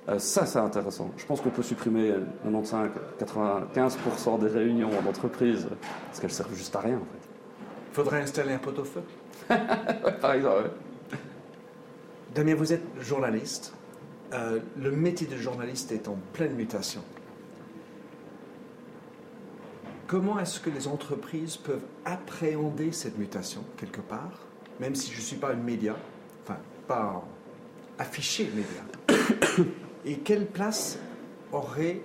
[0.08, 1.10] euh, ça c'est intéressant.
[1.16, 2.12] Je pense qu'on peut supprimer
[2.46, 5.68] 95-95% des réunions en entreprise
[6.06, 7.28] parce qu'elles servent juste à rien en fait.
[7.92, 9.02] Il faudrait installer un pot-au-feu
[10.20, 10.70] Par exemple,
[12.34, 13.72] Damien, vous êtes journaliste.
[14.32, 17.00] Euh, le métier de journaliste est en pleine mutation.
[20.06, 24.40] Comment est-ce que les entreprises peuvent appréhender cette mutation quelque part,
[24.78, 25.96] même si je ne suis pas un média,
[26.42, 27.24] enfin pas
[27.98, 29.64] affiché média?
[30.04, 30.98] Et quelle place
[31.52, 32.02] aurait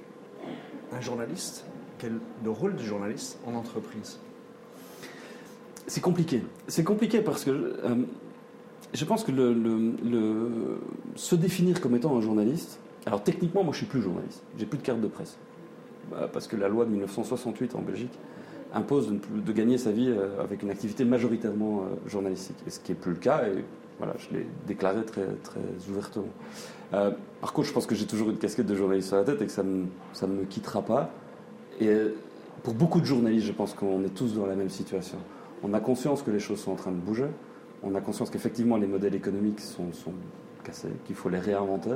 [0.93, 1.65] un journaliste,
[1.97, 4.19] quel le rôle du journaliste en entreprise?
[5.85, 6.43] C'est compliqué.
[6.67, 7.95] C'est compliqué parce que euh,
[8.93, 9.31] je pense que
[11.15, 12.79] se définir comme étant un journaliste.
[13.05, 14.41] Alors techniquement, moi je suis plus journaliste.
[14.57, 15.37] J'ai plus de carte de presse.
[16.11, 18.17] Bah, parce que la loi de 1968 en Belgique
[18.73, 22.57] impose de, gagner sa vie euh, avec une activité majoritairement euh, journalistique.
[22.67, 23.63] Et ce qui n'est plus le cas, et
[23.97, 25.27] voilà, je l'ai déclaré très,
[25.89, 26.25] ouvertement.
[26.93, 29.41] Euh, par contre, je pense que j'ai toujours une casquette de journaliste sur la tête
[29.41, 31.11] et que ça, ne me quittera pas.
[31.79, 31.95] Et
[32.63, 35.17] pour beaucoup de journalistes, je pense qu'on est tous dans la même situation.
[35.63, 37.27] On a conscience que les choses sont en train de bouger.
[37.83, 39.91] On a conscience qu'effectivement les modèles économiques sont,
[40.63, 41.95] cassés, qu'il faut les réinventer.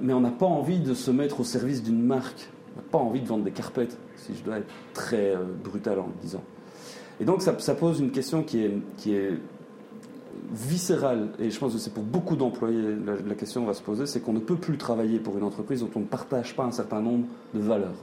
[0.00, 3.20] mais on n'a pas envie de se mettre au service d'une marque n'a pas envie
[3.20, 6.42] de vendre des carpettes, si je dois être très euh, brutal en le disant.
[7.20, 9.38] Et donc ça, pose une question qui est, qui est
[10.50, 14.06] viscérale, et je pense que c'est pour beaucoup d'employés la, la, question va se poser,
[14.06, 16.72] c'est qu'on ne peut plus travailler pour une entreprise dont on ne partage pas un
[16.72, 17.94] certain nombre de valeurs.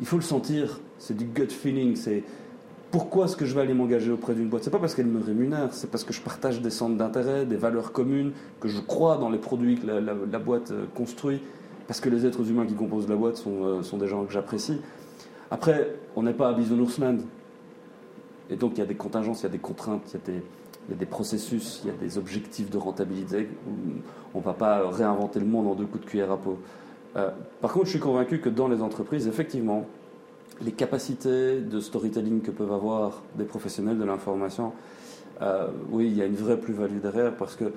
[0.00, 2.24] Il faut le sentir, c'est du gut feeling, c'est
[2.90, 4.62] pourquoi est-ce que je vais aller m'engager auprès d'une boîte?
[4.62, 7.56] C'est pas parce qu'elle me rémunère, c'est parce que je partage des centres d'intérêt, des
[7.56, 11.40] valeurs communes, que je crois dans les produits que la boîte euh, construit
[11.86, 14.80] parce que les êtres humains qui composent la boîte sont, euh, des gens que j'apprécie.
[15.50, 17.00] Après, on n'est pas à Bisounours
[18.50, 20.38] Et donc, il y a des contingences, il y a des contraintes, il y a
[20.38, 20.42] des,
[20.88, 23.48] il y a des processus, il y a des objectifs de rentabilité.
[24.34, 26.58] On ne va pas réinventer le monde en deux coups de cuillère à peau.
[27.16, 29.86] Euh, par contre, je suis convaincu que dans les entreprises, effectivement,
[30.60, 34.72] les capacités de storytelling que peuvent avoir des professionnels de l'information,
[35.42, 37.72] euh, oui, il y a une vraie plus-value derrière parce que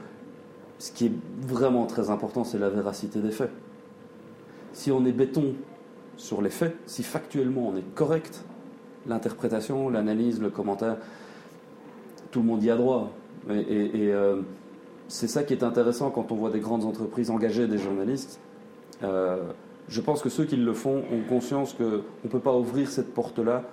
[0.79, 3.51] ce qui est vraiment très important, c'est la véracité des faits
[4.77, 5.55] si on est béton
[6.17, 8.45] sur les faits, si factuellement on est correct,
[9.07, 10.97] l'interprétation, l'analyse, le commentaire,
[12.29, 13.11] tout le monde y a droit.
[13.49, 14.41] Et, euh,
[15.07, 18.39] c'est ça qui est intéressant quand on voit des grandes entreprises engager des journalistes.
[19.01, 19.51] Euh,
[19.87, 23.15] je pense que ceux qui le font ont conscience qu'on ne peut pas ouvrir cette
[23.15, 23.63] porte-là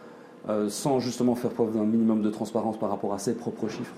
[0.48, 3.94] euh, sans justement faire preuve d'un minimum de transparence par rapport à ses propres chiffres.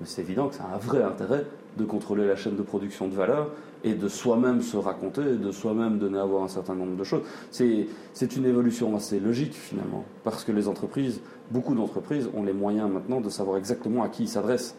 [0.00, 1.44] Mais c'est évident que ça a un vrai intérêt
[1.76, 3.50] de contrôler la chaîne de production de valeur
[3.84, 7.22] et de soi-même se raconter, de soi-même donner à voir un certain nombre de choses.
[7.50, 12.90] C'est une évolution assez logique finalement, parce que les entreprises, beaucoup d'entreprises ont les moyens
[12.90, 14.76] maintenant de savoir exactement à qui ils s'adressent.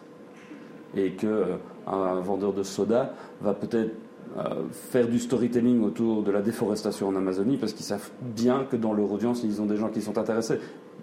[0.94, 3.96] Et qu'un euh, vendeur de soda va peut-être
[4.38, 8.76] euh, faire du storytelling autour de la déforestation en Amazonie parce qu'ils savent bien que
[8.76, 10.60] dans leur audience, ils ont des gens qui sont intéressés.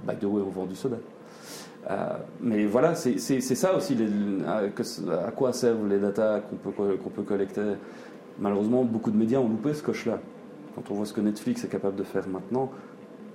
[0.06, 0.98] By the way, on vend du soda.
[1.90, 3.96] Euh, mais voilà, c'est ça aussi
[4.46, 7.62] à, quoi servent les datas qu'on peut, qu'on peut collecter.
[8.38, 10.18] Malheureusement, beaucoup de médias ont loupé ce coche-là.
[10.74, 12.70] Quand on voit ce que Netflix est capable de faire maintenant,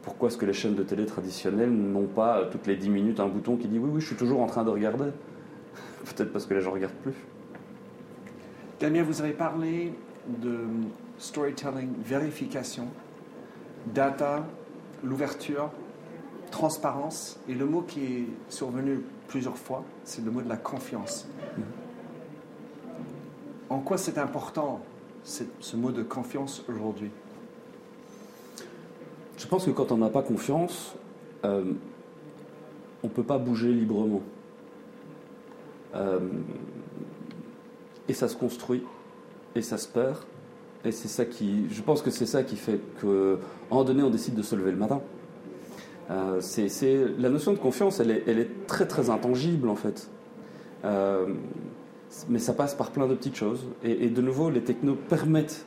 [0.03, 3.27] pourquoi est-ce que les chaînes de télé traditionnelles n'ont pas toutes les 10 minutes un
[3.27, 5.05] bouton qui dit oui, oui, je suis toujours en train de regarder
[6.05, 7.15] Peut-être parce que les gens ne regardent plus.
[8.79, 9.93] Damien, vous avez parlé
[10.41, 10.59] de
[11.17, 12.87] storytelling, vérification,
[13.93, 14.45] data,
[15.03, 15.69] l'ouverture
[16.53, 17.39] transparence.
[17.49, 21.27] Et le mot qui est survenu plusieurs fois, c'est le mot de la confiance.
[23.69, 24.81] En quoi c'est important
[25.23, 27.09] ce mot de confiance aujourd'hui?
[29.37, 30.95] Je pense que quand on n'a pas confiance,
[31.43, 31.73] euh,
[33.01, 34.21] on ne peut pas bouger librement.
[35.95, 36.19] Euh,
[38.07, 38.83] et ça se construit,
[39.55, 40.17] et ça se perd.
[40.85, 43.37] Et c'est ça qui, je pense que c'est ça qui fait qu'à un
[43.71, 45.01] moment donné, on décide de se lever le matin.
[46.11, 50.09] Euh, c'est, la notion de confiance, elle est, très très intangible en fait.
[52.29, 53.65] mais ça passe par plein de petites choses.
[53.83, 55.65] Et, de nouveau, les technos permettent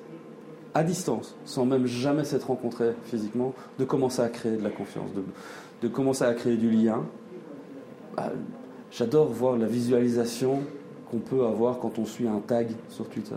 [0.74, 5.10] à distance, sans même jamais s'être rencontrés physiquement, de commencer à créer de la confiance,
[5.14, 5.22] de,
[5.82, 7.04] de commencer à créer du lien.
[8.14, 8.32] Bah,
[8.90, 10.62] j'adore voir la visualisation
[11.10, 13.36] qu'on peut avoir quand on suit un tag sur Twitter.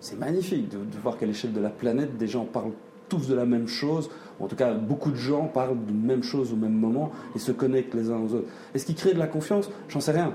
[0.00, 2.72] C'est magnifique de, voir qu'à l'échelle de la planète, des gens parlent
[3.08, 6.22] tous de la même chose, en tout cas beaucoup de gens parlent de la même
[6.22, 8.48] chose au même moment et se connectent les uns aux autres.
[8.74, 10.34] Est-ce qu'ils créent de la confiance J'en sais rien.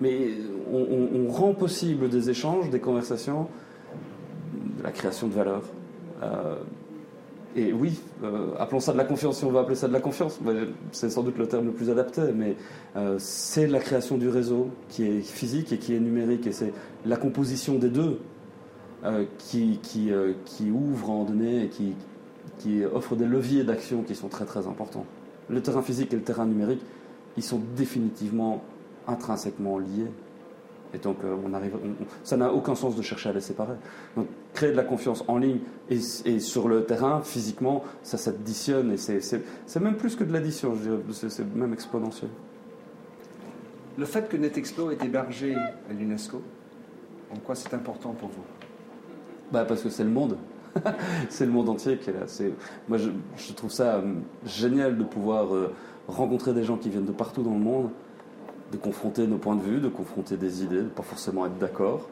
[0.00, 0.32] Mais
[0.72, 3.46] on, rend possible des échanges, des conversations,
[4.78, 5.62] de la création de valeur.
[6.22, 6.56] Euh,
[7.56, 10.00] et oui, euh, appelons ça de la confiance si on veut appeler ça de la
[10.00, 10.40] confiance.
[10.90, 12.56] C'est sans doute le terme le plus adapté, mais
[12.96, 16.46] euh, c'est la création du réseau qui est physique et qui est numérique.
[16.48, 16.72] Et c'est
[17.06, 18.18] la composition des deux
[19.38, 20.10] qui, qui,
[20.46, 21.94] qui, ouvre en donné et qui,
[22.58, 25.06] qui offre des leviers d'action qui sont très très importants.
[25.48, 26.80] Le terrain physique et le terrain numérique,
[27.36, 28.62] ils sont définitivement
[29.06, 30.10] intrinsèquement liés.
[30.94, 31.76] Et donc, euh, on arrive,
[32.22, 33.74] ça n'a aucun sens de chercher à les séparer.
[34.16, 35.58] Donc, créer de la confiance en ligne
[35.90, 35.98] et,
[36.38, 40.74] sur le terrain, physiquement, ça s'additionne et c'est même plus que de l'addition,
[41.10, 42.30] c'est même exponentiel.
[43.98, 46.42] Le fait que NetExplo est hébergé à l'UNESCO,
[47.32, 48.42] en quoi c'est important pour vous?
[49.54, 50.36] Bah Parce que c'est le monde.
[51.28, 52.26] c'est le monde entier qui est là.
[52.88, 54.14] Moi, je, trouve ça euh,
[54.44, 55.72] génial de pouvoir euh,
[56.08, 57.90] rencontrer des gens qui viennent de partout dans le monde
[58.72, 62.08] de confronter nos points de vue, de confronter des idées, de pas forcément être d'accord,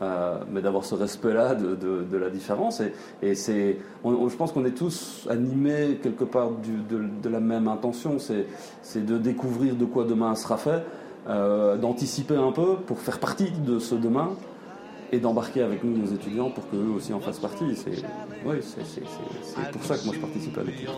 [0.00, 2.82] euh, mais d'avoir ce respect-là de, la différence.
[3.22, 8.46] Et, c'est, je pense qu'on est tous animés quelque part de, la même intention, c'est,
[8.80, 10.82] c'est de découvrir de quoi demain sera fait,
[11.80, 14.30] d'anticiper un peu pour faire partie de ce demain
[15.12, 17.76] et d'embarquer avec nous nos étudiants pour qu'eux aussi en fassent partie.
[17.76, 18.02] C'est,
[19.70, 20.88] pour ça que moi je participe avec eux.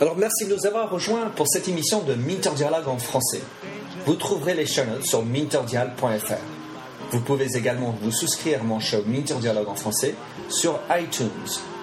[0.00, 3.42] Alors merci de nous avoir rejoints pour cette émission de Minter Dialogue en français.
[4.06, 6.34] Vous trouverez les chaînes sur minterdial.fr.
[7.10, 10.14] Vous pouvez également vous souscrire à mon show Minter Dialogue en français
[10.48, 11.28] sur iTunes,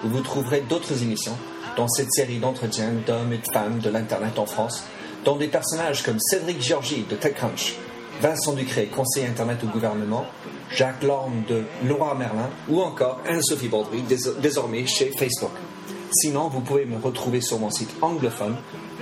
[0.04, 1.36] où vous trouverez d'autres émissions
[1.76, 4.84] dans cette série d'entretiens d'hommes et de femmes de l'Internet en France,
[5.24, 7.74] dont des personnages comme Cédric Georgie de TechCrunch,
[8.20, 10.26] Vincent Ducré, conseiller Internet au gouvernement,
[10.70, 14.02] Jacques Lorme de Laura Merlin ou encore Anne-Sophie Baudry,
[14.40, 15.52] désormais chez Facebook.
[16.12, 18.56] Sinon, vous pouvez me retrouver sur mon site anglophone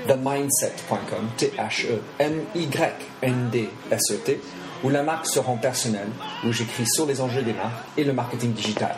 [0.07, 1.91] themindset.com, T-H-E-M-Y-N-D-S-E-T,
[4.83, 6.09] où la marque se rend personnelle,
[6.45, 8.95] où j'écris sur les enjeux des marques et le marketing digital.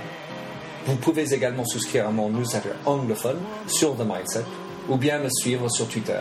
[0.86, 4.44] Vous pouvez également souscrire à mon newsletter anglophone sur The Mindset
[4.88, 6.20] ou bien me suivre sur Twitter,